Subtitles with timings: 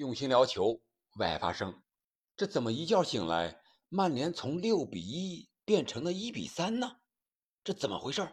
[0.00, 0.80] 用心聊球，
[1.16, 1.82] 为爱发声。
[2.34, 3.60] 这怎么一觉醒来，
[3.90, 7.02] 曼联从六比一变成了一比三呢？
[7.62, 8.26] 这怎么回事？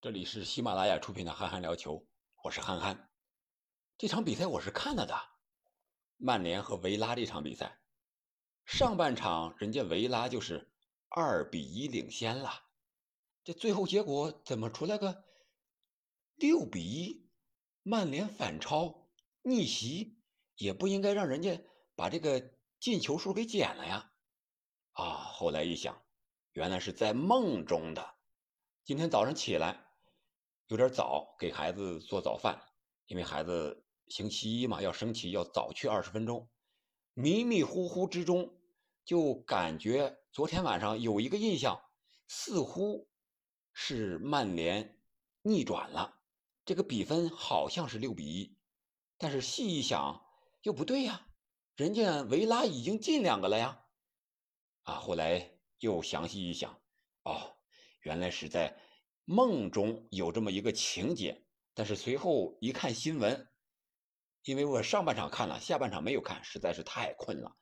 [0.00, 1.94] 这里是喜马拉雅出品的《憨憨聊球》，
[2.42, 3.08] 我是憨憨。
[3.96, 5.14] 这场比赛我是看了的，
[6.16, 7.78] 曼联和维拉这场比赛，
[8.66, 10.68] 上半场人家维拉就是
[11.10, 12.50] 二比一领先了，
[13.44, 15.22] 这最后结果怎么出来个
[16.34, 17.30] 六比一？
[17.84, 19.08] 曼联反超
[19.42, 20.17] 逆袭。
[20.58, 24.10] 也不应该让人家把这个进球数给减了呀！
[24.92, 26.02] 啊，后来一想，
[26.52, 28.16] 原来是在梦中的。
[28.84, 29.86] 今天早上起来
[30.66, 32.60] 有点早，给孩子做早饭，
[33.06, 36.48] 因为孩子星期一嘛要升旗，要早去二十分钟。
[37.14, 38.52] 迷迷糊糊之中，
[39.04, 41.80] 就感觉昨天晚上有一个印象，
[42.26, 43.08] 似乎
[43.72, 44.98] 是曼联
[45.42, 46.20] 逆转了，
[46.64, 48.56] 这个比分好像是六比一，
[49.16, 50.24] 但是细一想。
[50.62, 51.28] 又不对呀，
[51.76, 53.84] 人家维拉已经进两个了呀！
[54.82, 56.80] 啊，后来又详细一想，
[57.22, 57.56] 哦，
[58.00, 58.76] 原来是在
[59.24, 61.44] 梦中有这么一个情节。
[61.74, 63.48] 但是随后一看新闻，
[64.42, 67.56] 因为我上半场看了，下半场没有看，实在是太困了。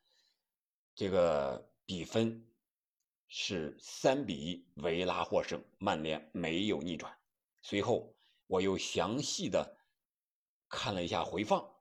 [0.95, 2.51] 这个比分
[3.28, 7.15] 是三比一，维拉获胜，曼联没有逆转。
[7.61, 9.77] 随后我又详细的
[10.71, 11.76] 看了一下回放。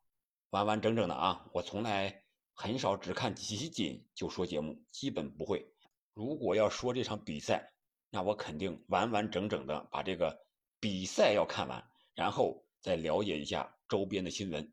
[0.51, 1.45] 完完整整的啊！
[1.51, 5.65] 我从来很少只看集锦就说节目，基本不会。
[6.13, 7.73] 如果要说这场比赛，
[8.09, 10.45] 那我肯定完完整整的把这个
[10.79, 14.71] 比赛要看完，然后再了解一下周边的新闻。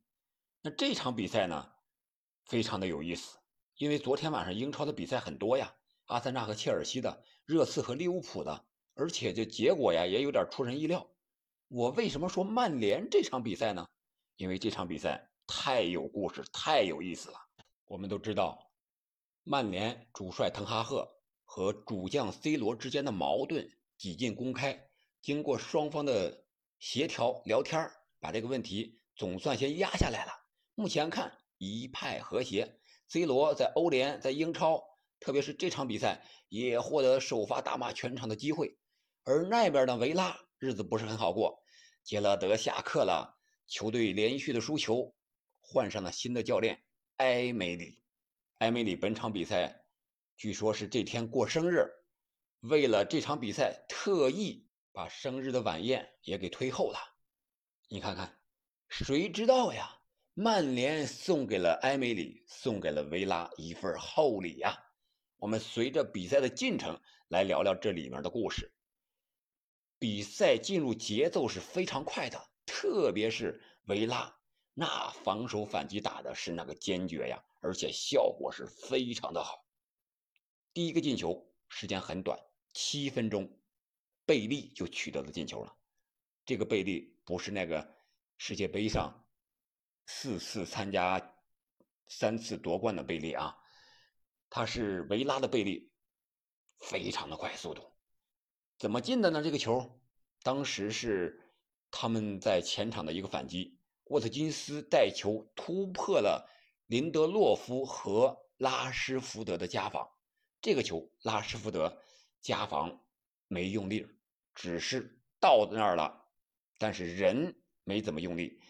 [0.61, 1.73] 那这场比赛呢，
[2.47, 3.37] 非常的有意思，
[3.77, 8.65] 因为昨天晚上英超的比赛很多呀，阿森纳和切尔西的，热刺和利物浦的，
[8.95, 11.05] 而且这结果呀也有点出人意料。
[11.67, 13.89] 我为什么说曼联这场比赛呢？
[14.37, 15.32] 因为这场比赛。
[15.47, 17.39] 太有故事，太有意思了。
[17.87, 18.71] 我们都知道，
[19.43, 21.09] 曼联主帅滕哈赫
[21.45, 24.89] 和主将 C 罗之间的矛盾几近公开。
[25.21, 26.45] 经过双方的
[26.79, 30.33] 协调聊天把这个问题总算先压下来了。
[30.75, 32.81] 目前看一派和谐。
[33.09, 34.83] C 罗在欧联、在英超，
[35.21, 38.79] 特别是这场比赛也获得首发大骂全场的机会。
[39.25, 41.63] 而那边的维拉日子不是很好过，
[42.03, 45.15] 杰拉德下课了，球队连续的输球。
[45.73, 46.83] 换上了新的教练
[47.17, 47.99] 埃梅里，
[48.59, 49.87] 埃梅里本场比赛
[50.37, 51.91] 据说是这天过生日，
[52.61, 56.99] 为了这场比赛特意把生日的晚宴也给推后了。
[57.89, 58.39] 你看看，
[58.91, 59.99] 谁知道呀？
[60.35, 64.79] 曼联送给了埃梅里，送给了维拉一份厚礼呀。
[65.39, 68.71] 我们随着比赛的进程来聊聊这里面的故事。
[69.99, 74.37] 比赛进入节奏是非常快的，特别是维拉。
[74.75, 79.67] 那防守反击打的是那个坚决呀，而且效果是非常的好。
[80.73, 82.39] 第一个进球时间很短，
[82.73, 83.61] 七分钟，
[84.25, 85.77] 贝利就取得了进球了。
[86.47, 87.95] 这个贝利不是那个
[88.39, 89.27] 世界杯上
[90.07, 91.37] 四次参加、
[92.09, 93.59] 三次夺冠的贝利啊，
[94.49, 95.93] 他是维拉的贝利，
[96.79, 97.93] 非常的快速度。
[98.79, 99.43] 怎么进的呢？
[99.43, 100.01] 这个球
[100.43, 101.55] 当时是
[101.91, 103.79] 他们在前场的一个反击。
[104.13, 106.47] 沃特金斯带球突破了
[106.87, 110.07] 林德洛夫和拉什福德的夹防，
[110.61, 111.97] 这个球拉什福德
[112.43, 113.03] 夹防
[113.49, 114.07] 没用力，
[114.55, 116.27] 只是到那儿了，
[116.77, 118.61] 但是人没怎么用力，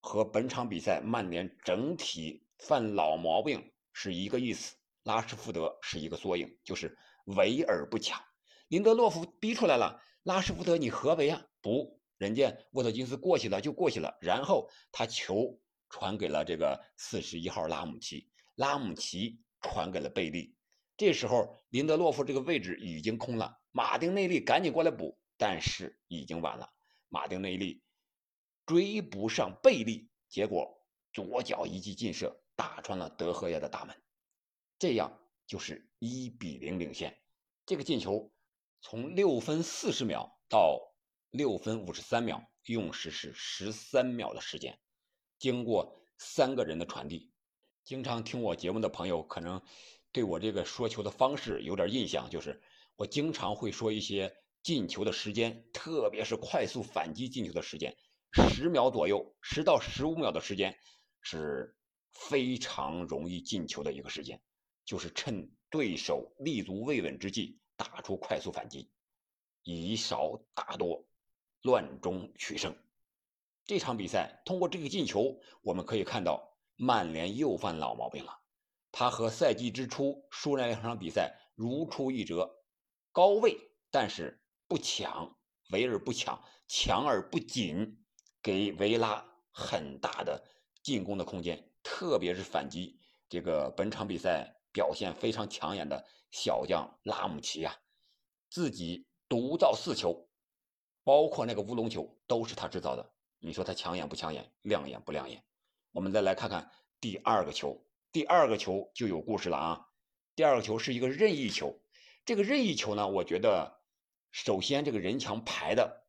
[0.00, 4.74] 和本场比赛曼联整体犯老毛病是一个意思。
[5.04, 8.20] 拉什福德是一个缩影，就是围而不抢。
[8.66, 11.46] 林德洛夫逼出来了，拉什福德你何为啊？
[11.62, 11.97] 不。
[12.18, 15.56] 人家沃特金斯过去了就过去了，然后他球
[15.88, 20.56] 传给了这个四十一号拉姆齐，拉姆齐传给了贝利。
[20.96, 26.68] 这时候林德洛夫这个位置已经空了，马丁内利赶紧过来补，但是已经晚了。
[27.08, 27.84] 马丁内利
[28.66, 33.96] 追不上贝利，结果左脚一记劲射打穿了德赫亚的大门，
[34.76, 35.16] 这样
[35.46, 37.16] 就是一比零领先。
[37.64, 38.32] 这个进球
[38.80, 40.84] 从六分四十秒到。
[41.30, 44.78] 六分五十三秒，用时是十三秒的时间。
[45.38, 47.30] 经过三个人的传递，
[47.84, 49.62] 经常听我节目的朋友可能
[50.10, 52.62] 对我这个说球的方式有点印象，就是
[52.96, 57.94] 我经常会说一些进球的时间，特别是快速反击进球的时间，
[58.32, 60.78] 十秒左右，十到十五秒的时间
[61.20, 61.76] 是
[62.10, 64.42] 非常容易进球的一个时间，
[64.86, 68.90] 就是趁对手立足未稳之际打出快速反击，
[69.62, 71.06] 以少打多。
[71.62, 72.74] 乱中取胜，
[73.64, 78.38] 这场比赛通过这个进球，我们可以看到曼联又犯老毛病了。
[78.92, 82.62] 他和赛季之初输那两场比赛如出一辙，
[83.12, 83.58] 高位
[83.90, 85.36] 但是不抢，
[85.70, 88.04] 围而不抢，强而不紧，
[88.42, 90.42] 给维拉很大的
[90.82, 92.98] 进攻的空间，特别是反击。
[93.28, 97.76] 这个本场比赛表现非常抢眼的小将拉姆齐啊，
[98.48, 100.27] 自己独造四球，
[101.08, 103.10] 包括那个乌龙球都是他制造的。
[103.38, 105.42] 你说他抢眼不抢眼，亮眼不亮眼？
[105.90, 106.70] 我们再来看看
[107.00, 107.82] 第二个球，
[108.12, 109.88] 第二个球就有故事了啊！
[110.36, 111.80] 第二个球是一个任意球，
[112.26, 113.80] 这个任意球呢，我觉得
[114.32, 116.04] 首先这个人墙排的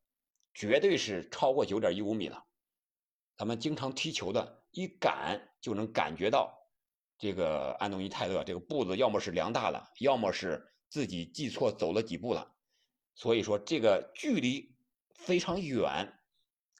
[0.52, 2.44] 绝对是超过九点一五米了。
[3.38, 6.54] 咱们经常踢球的，一感就能感觉到。
[7.16, 12.52] 这个安东尼泰勒这个步子要么是量大了，要么是自己记错走了几步了，
[13.14, 14.76] 所以说这个距离
[15.20, 16.12] 非常远，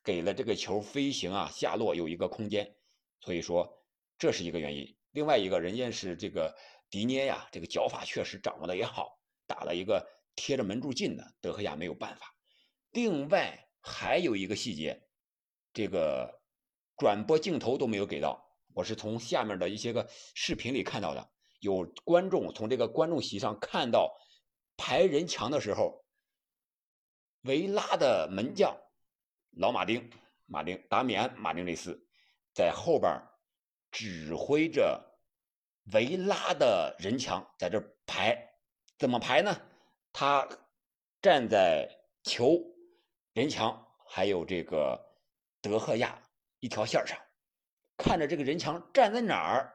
[0.03, 2.75] 给了这个球飞行啊下落有一个空间，
[3.21, 3.85] 所以说
[4.19, 4.97] 这是一个原因。
[5.13, 6.57] 另外一个人家是这个
[6.89, 12.35] 迪涅呀，这个脚法确实掌握的也好，打了一个贴着门柱进的，德赫亚没有办法。
[12.91, 15.03] 另外还有一个细节，
[15.73, 16.41] 这个
[16.97, 18.47] 转播镜头都没有给到。
[18.73, 24.17] 我是从下面的一些个视频里看到的，有观众从这个观众席上看到
[24.77, 26.05] 排人墙的时候，
[27.43, 28.77] 维拉的门将
[29.53, 30.11] 老马丁
[30.47, 31.99] 马丁达米安马丁内斯
[32.53, 33.11] 在后边
[33.91, 35.03] 指挥着
[35.93, 38.37] 维拉的人墙在这排，
[38.99, 39.61] 怎么排呢？
[40.13, 40.47] 他
[41.23, 41.89] 站在
[42.23, 42.61] 球
[43.33, 45.01] 人墙还有这个
[45.61, 46.21] 德赫亚
[46.59, 47.19] 一条线上。
[47.97, 49.75] 看着这个人墙站在哪儿，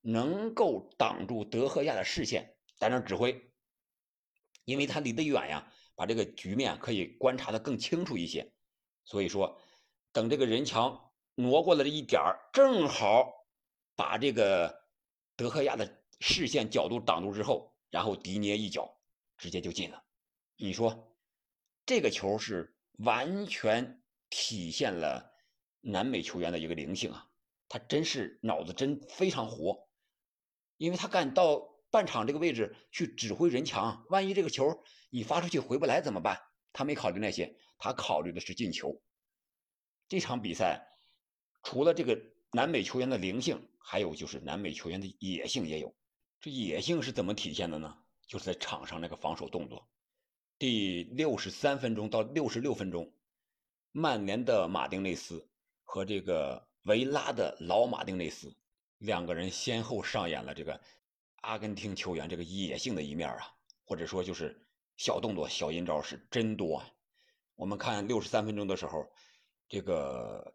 [0.00, 3.52] 能够挡住德赫亚的视线，在那指挥，
[4.64, 8.52] 因为他离得远呀，把这个局面可以观察的更清楚一些。
[9.04, 9.58] 所以说，
[10.12, 13.32] 等这个人墙挪过来了一点儿，正好
[13.96, 14.84] 把这个
[15.34, 18.96] 德赫亚的视线角度挡住之后，然后迪涅一脚
[19.36, 20.04] 直接就进了。
[20.56, 21.16] 你说
[21.84, 25.32] 这个球是完全体现了
[25.80, 27.28] 南美球员的一个灵性啊！
[27.68, 29.88] 他真是脑子真非常活，
[30.76, 36.38] 因为他敢到半场这个位置去指挥人墙，万一这个球你发出去回不来怎么办？
[36.74, 39.00] 他没考虑那些，他考虑的是进球。
[40.06, 40.86] 这场比赛
[41.62, 42.20] 除了这个
[42.52, 45.96] 南美球员的灵性，还有就是南美球员的野性也有。
[46.38, 47.96] 这野性是怎么体现的呢？
[48.26, 49.88] 就是在场上那个防守动作。
[50.58, 53.10] 第六十三分钟到六十六分钟，
[53.92, 55.48] 曼联的马丁内斯
[55.82, 56.66] 和这个。
[56.86, 58.54] 维拉的老马丁内斯
[58.98, 60.80] 两个人先后上演了这个
[61.46, 63.54] 阿根廷球员这个野性的一面啊，
[63.84, 64.66] 或者说就是
[64.96, 66.90] 小动作、小阴招是真多啊。
[67.54, 69.06] 我们看六十三分钟的时候，
[69.68, 70.54] 这个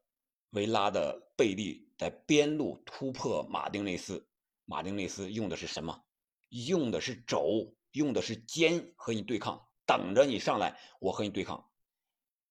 [0.49, 4.27] 维拉的贝利在边路突破马丁内斯，
[4.65, 6.03] 马丁内斯用的是什么？
[6.49, 11.71] 用的是肘，用的是肩和你对抗，等着你上来，我和你对抗。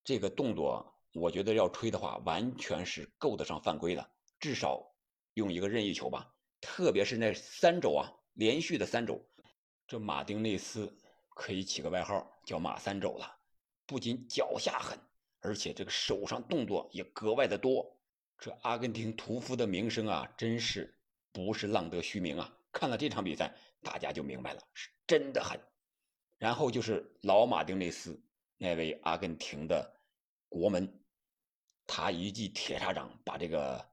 [0.03, 0.97] 这个动作。
[1.13, 4.95] 我觉得要吹的话，完全是够得上犯规的，至少
[5.35, 6.33] 用一个任意球吧。
[6.61, 9.23] 特别是那三肘啊，连续的三肘，
[9.87, 10.91] 这马丁内斯
[11.29, 13.37] 可以起个外号叫“马三肘”了。
[13.85, 14.99] 不仅脚下狠，
[15.41, 17.95] 而且这个手上动作也格外的多。
[18.39, 20.99] 这阿根廷屠夫的名声啊，真是
[21.31, 22.51] 不是浪得虚名啊！
[22.73, 25.61] 看了这场比赛，大家就明白了，是真的狠。
[26.39, 28.19] 然后就是老马丁内斯
[28.57, 30.01] 那位阿根廷的
[30.49, 30.91] 国门。
[31.87, 33.87] 他一记铁砂掌把这个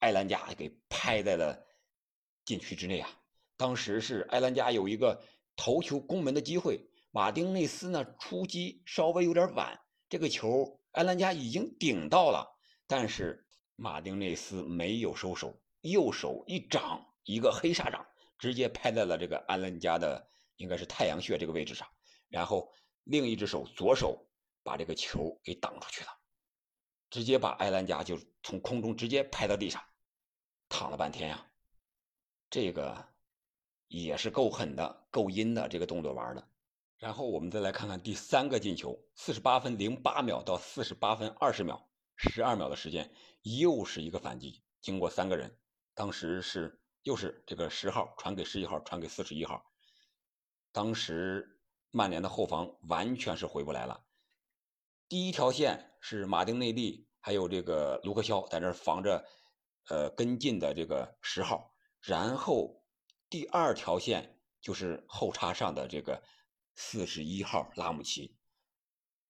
[0.00, 1.58] 埃兰加给拍在了
[2.44, 3.08] 禁区之内啊！
[3.56, 5.22] 当时是埃兰加有一个
[5.56, 13.46] 头球攻门的机会，马丁内斯呢出击稍微有点晚，这个球埃兰加已经顶到了，但是
[13.76, 18.06] 马丁内斯没有收手，右手一掌，一个黑砂掌，
[18.38, 21.86] 直接拍在了这个埃兰加的应该是太阳穴这个位置上，
[22.28, 22.72] 然后
[23.04, 24.28] 另一只手左手
[24.62, 26.10] 把这个球给挡出去了。
[27.10, 29.80] 直接把埃兰加就从空中直接拍到地上，
[30.68, 31.46] 躺了半天呀，
[32.50, 33.13] 这个
[34.02, 36.48] 也是够狠的、够阴的这个动作玩的。
[36.98, 44.62] 然后我们再来看看第三个进球，四十八分零八秒到四十八分二十秒，十二秒的时间，又是一个反击。
[44.80, 45.56] 经过三个人，
[45.94, 49.64] 当时是又是这个十号传给十一号，传给四十一号，
[50.72, 51.60] 当时
[51.90, 54.04] 曼联的后防完全是回不来了。
[55.08, 59.24] 第一条线是马丁内利，还有这个卢克肖在那防着，
[59.88, 61.74] 呃，跟进的这个十号。
[62.00, 62.83] 然后
[63.34, 66.22] 第二条线就是后插上的这个
[66.76, 68.36] 四十一号拉姆齐，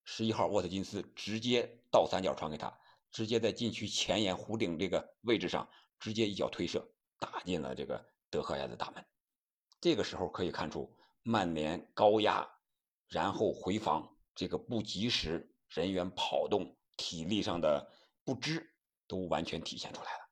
[0.03, 2.79] 十一号沃特金斯直接倒三角传给他，
[3.11, 5.67] 直接在禁区前沿弧顶这个位置上
[5.99, 6.87] 直接一脚推射
[7.19, 9.03] 打进了这个德赫亚的大门。
[9.81, 12.47] 这个时候可以看出曼联高压，
[13.09, 17.91] 然后回防这个不及时，人员跑动、体力上的
[18.23, 18.71] 不支
[19.09, 20.29] 都完全体现出来了。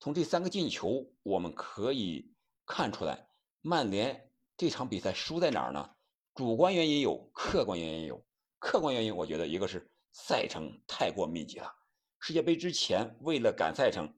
[0.00, 2.34] 从这三个进球，我们可以
[2.68, 3.26] 看出来，
[3.62, 5.96] 曼联这场比赛输在哪儿呢？
[6.34, 8.22] 主观原因有，客观原因有。
[8.58, 11.74] 客观原因，我觉得一个是赛程太过密集了。
[12.20, 14.14] 世界杯之前，为了赶赛程，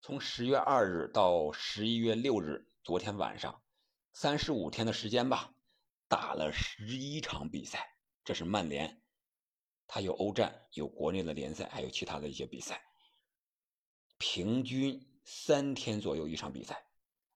[0.00, 3.60] 从十月二日到十一月六日，昨天晚上，
[4.12, 5.52] 三十五天的时间吧，
[6.08, 7.96] 打了十一场比赛。
[8.24, 9.02] 这是曼联，
[9.88, 12.80] 他有欧战，有国内的联赛，还有其他的一些比赛。
[14.18, 16.86] 平均三天左右一场比赛，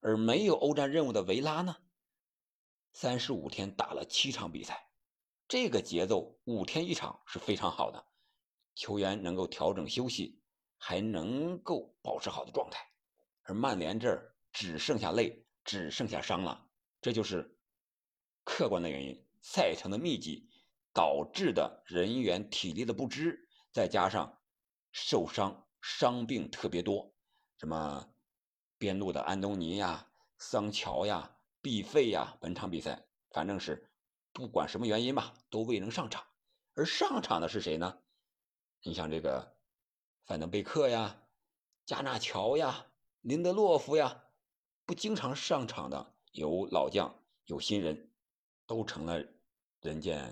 [0.06, 1.78] 而没有欧战任务的维拉呢，
[2.92, 4.88] 三十五天打了七场比赛，
[5.48, 8.06] 这个节奏五天一场是非常好的，
[8.76, 10.40] 球员能够调整休息，
[10.78, 12.88] 还能够保持好的状态。
[13.42, 16.68] 而曼联这儿只剩下累，只剩下伤了，
[17.00, 17.58] 这就是
[18.44, 20.48] 客观的原因，赛程的密集
[20.92, 24.40] 导致的人员体力的不支，再加上
[24.92, 25.66] 受伤。
[25.82, 27.12] 伤病特别多，
[27.58, 28.08] 什么
[28.78, 30.06] 边路的安东尼呀、
[30.38, 33.90] 桑乔呀、毕费呀，本场比赛反正是
[34.32, 36.24] 不管什么原因吧，都未能上场。
[36.74, 37.98] 而上场的是谁呢？
[38.82, 39.56] 你像这个
[40.24, 41.16] 范德贝克呀、
[41.84, 42.86] 加纳乔呀、
[43.22, 44.24] 林德洛夫呀，
[44.84, 47.14] 不经常上场的有老将
[47.46, 48.10] 有新人，
[48.66, 49.24] 都成了
[49.80, 50.22] 人家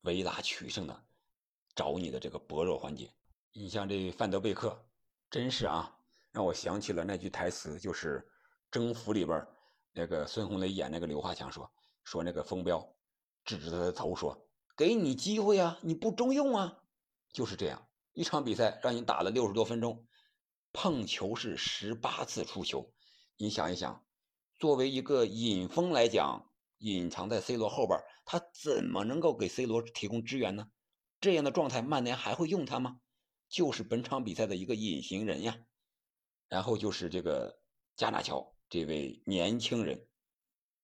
[0.00, 1.04] 维拉取胜的
[1.74, 3.12] 找你的这个薄弱环节。
[3.52, 4.86] 你像这范德贝克。
[5.30, 5.99] 真是啊，
[6.32, 8.18] 让我想起了那句台词，就是
[8.70, 9.46] 《征服》里边
[9.92, 11.70] 那个孙红雷演那个刘华强说
[12.04, 12.94] 说那个风彪
[13.44, 16.78] 指着他的头说：“给你机会啊，你不中用啊。”
[17.32, 20.06] 就是这样一场比赛让你打了六十多分钟，
[20.72, 22.92] 碰球是十八次出球，
[23.36, 24.04] 你想一想，
[24.58, 30.70] 作为一个引锋来讲，隐藏在 C 罗后边，他怎么能够给 C 罗提供支援呢？
[31.20, 33.00] 这样的状态，曼联还会用他吗？
[33.48, 35.56] 就是本场比赛的一个隐形人呀，
[36.50, 37.58] 然后就是这个
[37.96, 40.06] 加纳乔这位年轻人，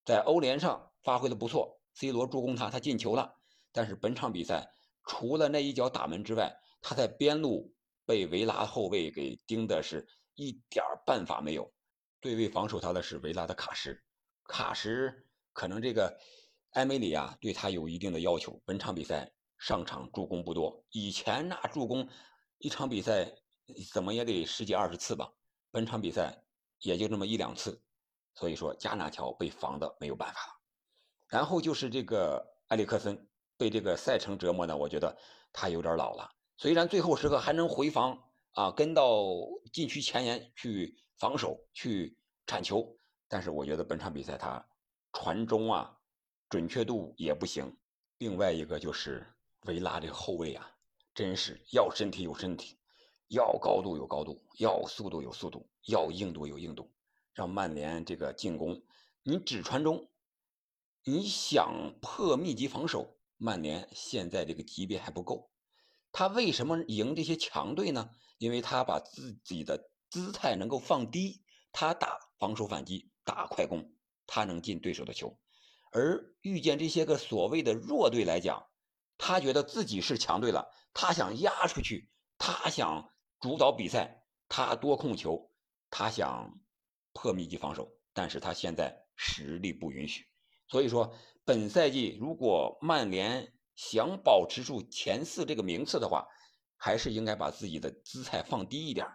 [0.04, 3.35] 在欧联上发挥的不错，C 罗助攻他，他进球了。
[3.73, 4.73] 但是本场比赛
[5.04, 7.75] 除了那一脚打门之外，他在边路
[8.06, 11.70] 被维拉后卫给盯的是一点办法没有。
[12.20, 14.02] 对位防守他的是维拉的卡什，
[14.44, 16.18] 卡什可能这个
[16.70, 18.62] 埃梅里啊对他有一定的要求。
[18.64, 22.08] 本场比赛上场助攻不多，以前那助攻。
[22.58, 23.30] 一场比赛
[23.92, 25.30] 怎么也得十几二十次吧，
[25.76, 26.42] 本场比赛
[26.80, 27.78] 也就这么一两次，
[28.35, 30.54] 所以说加纳乔被防的没有办法了。
[31.28, 33.28] 然后就是这个埃里克森
[33.59, 35.14] 被这个赛程折磨呢，我觉得
[35.52, 36.30] 他有点老了。
[36.56, 38.18] 虽然最后时刻还能回防
[38.52, 39.23] 啊，跟到
[39.71, 42.16] 禁区前沿去防守去
[42.47, 42.97] 铲球，
[43.28, 44.66] 但是我觉得本场比赛他
[45.12, 45.95] 传中啊
[46.49, 47.76] 准确度也不行。
[48.16, 49.30] 另外一个就是
[49.66, 50.71] 维拉这个后卫啊。
[51.14, 52.78] 真是要身体有身体，
[53.28, 56.92] 要高度有高度，要速度有速度，要硬度有硬度。
[57.35, 58.83] 让曼联这个进攻，
[59.23, 60.09] 你只传中，
[61.04, 65.50] 你想破密集防守，曼联现在这个级别还不够。
[66.12, 68.11] 他为什么赢这些强队呢？
[68.38, 71.42] 因为他把自己的姿态能够放低，
[71.73, 73.92] 他打防守反击，打快攻，
[74.26, 75.38] 他能进对手的球。
[75.90, 78.66] 而遇见这些个所谓的弱队来讲，
[79.18, 80.71] 他觉得自己是强队了。
[80.95, 85.50] 他想压出去，他想主导比赛，他多控球，
[85.90, 86.59] 他想
[87.12, 90.26] 破密集防守，但是他现在实力不允许。
[90.69, 91.14] 所以说，
[91.45, 96.26] 本赛季如果曼联想保持住前四这个名次的话，
[96.76, 99.07] 还是应该把自己的姿态放低一点。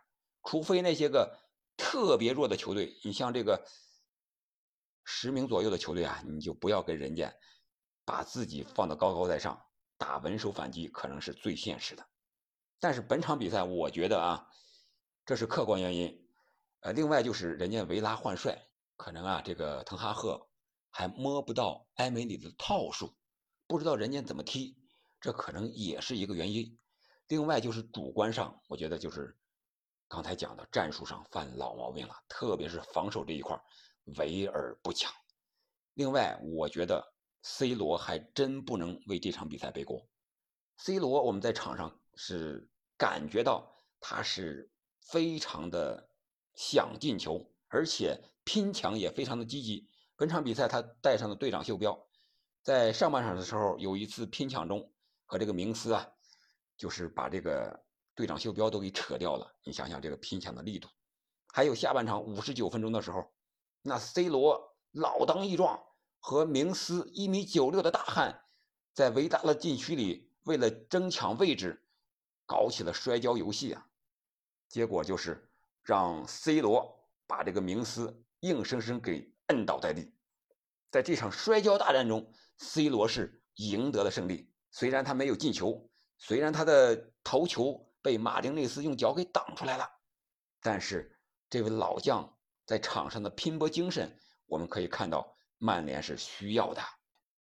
[0.44, 1.38] 除非那些个
[1.76, 3.68] 特别弱的球队，你像这个
[5.04, 7.34] 十名左右的球队啊，你就不要跟人家
[8.06, 9.66] 把自己放得高高在上。
[9.98, 12.04] 打稳守反击可能是最现实的，
[12.82, 14.50] 但是本场比赛我觉得啊，
[15.26, 16.28] 这是客观原因，
[16.82, 20.50] 呃，另外就是人家维拉换帅，可能啊这个滕哈赫
[20.90, 23.16] 还摸不到埃梅里的套数，
[23.68, 24.76] 不知道人家怎么踢，
[25.22, 26.78] 这可能也是一个原因。
[27.30, 29.38] 另外就是主观上，我觉得就是
[30.10, 33.58] 刚才讲的战术上犯老毛病了，特别是防守这一块
[34.18, 35.14] 围而不抢。
[35.94, 37.14] 另外，我觉得。
[37.44, 40.08] C 罗还真不能为这场比赛背锅。
[40.78, 44.70] C 罗，我们在场上是感觉到他是
[45.02, 46.08] 非常的
[46.54, 49.90] 想进球，而且拼抢也非常的积极。
[50.16, 52.00] 本场比赛他带上了队长袖标，
[52.62, 54.94] 在上半场的时候有一次拼抢中
[55.26, 56.08] 和这个明斯啊，
[56.78, 59.56] 就是把这个队长袖标都给扯掉了。
[59.64, 60.88] 你想想这个拼抢的力度，
[61.48, 63.34] 还有下半场五十九分钟的时候，
[63.82, 65.82] 那 C 罗老当益壮，
[66.20, 68.44] 和明斯一米九六的大汉，
[68.94, 71.84] 在维达的禁区里为了争抢位置，
[72.52, 73.88] 搞起了摔跤游戏啊！
[74.68, 75.50] 结果就是
[75.82, 80.14] 让 C 罗把这个明斯硬生生给摁倒在地。
[80.92, 84.54] 在这场摔跤大战中，C 罗是赢得了胜利。
[84.70, 89.90] 虽然他没有进球，虽然他的头球被马丁内斯用脚给挡出来了，
[90.62, 91.18] 但是
[91.50, 96.82] 这位老将在场上的拼搏精神，我们可以看到曼联是需要的。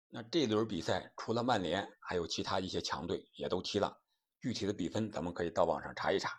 [0.07, 4.00] 那这轮比赛除了曼联，还有其他一些强队也都踢了。
[4.43, 6.38] 具体的比分咱们可以到网上查一查。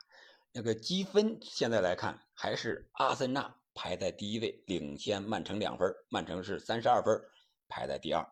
[0.52, 5.90] 那个积分现在来看，还是阿森纳排在第一位，领先曼城两分。
[6.11, 7.18] 曼城是三十二分，
[7.66, 8.23] 排在第二。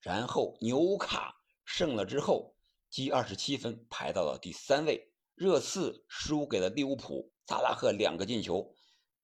[0.00, 1.36] 然后纽卡。
[1.64, 2.56] 胜了之后，
[2.88, 5.12] 积二十七分，排到了第三位。
[5.36, 8.74] 热刺输给了利物浦，萨拉赫两个进球，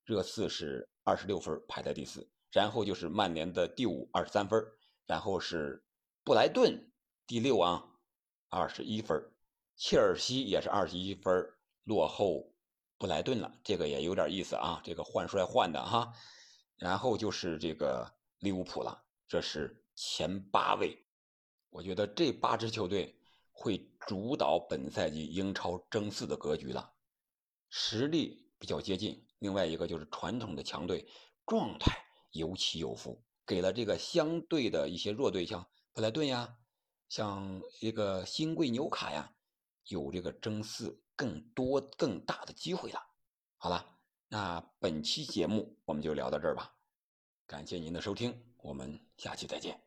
[0.05, 2.31] 热刺是二十六分，排在第四。
[2.53, 4.63] 然后就是曼联的第五，二十三分。
[5.05, 5.83] 然后是
[6.23, 6.89] 布莱顿
[7.27, 7.83] 第六啊，
[8.47, 9.21] 二十一分。
[9.77, 11.33] 切尔西也是二十一分，
[11.83, 12.51] 落后
[12.97, 13.59] 布莱顿了。
[13.63, 16.11] 这个也有点意思啊，这个换帅换的哈。
[16.75, 21.05] 然后就是这个利物浦了，这是前八位。
[21.69, 23.19] 我觉得这八支球队
[23.51, 26.93] 会主导本赛季英超争四的格局了，
[27.69, 29.25] 实力比较接近。
[29.39, 31.07] 另外一个就是传统的强队
[31.45, 31.95] 状态
[32.31, 36.57] 有起有伏，给了这个相对的一些弱队，像布莱顿呀，
[37.09, 39.31] 像一个新贵纽卡呀，
[39.87, 43.01] 有这个争四更多更大的机会了。
[43.57, 46.73] 好了，那本期节目我们就聊到这儿吧，
[47.45, 49.86] 感谢您的收听，我们下期再见。